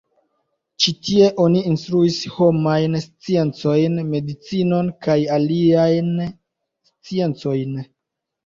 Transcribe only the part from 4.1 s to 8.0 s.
medicinon kaj aliajn sciencojn.